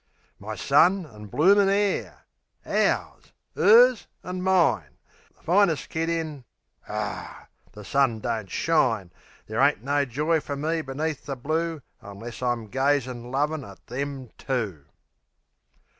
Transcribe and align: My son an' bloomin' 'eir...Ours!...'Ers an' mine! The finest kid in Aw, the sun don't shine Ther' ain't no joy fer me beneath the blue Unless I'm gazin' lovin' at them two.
My 0.39 0.55
son 0.55 1.05
an' 1.05 1.27
bloomin' 1.27 1.69
'eir...Ours!...'Ers 2.65 4.07
an' 4.23 4.41
mine! 4.41 4.97
The 5.37 5.43
finest 5.43 5.89
kid 5.89 6.09
in 6.09 6.43
Aw, 6.89 7.45
the 7.73 7.85
sun 7.85 8.19
don't 8.19 8.49
shine 8.49 9.11
Ther' 9.47 9.59
ain't 9.61 9.83
no 9.83 10.03
joy 10.05 10.39
fer 10.39 10.55
me 10.55 10.81
beneath 10.81 11.27
the 11.27 11.35
blue 11.35 11.83
Unless 12.01 12.41
I'm 12.41 12.65
gazin' 12.65 13.29
lovin' 13.29 13.63
at 13.63 13.85
them 13.85 14.31
two. 14.39 14.85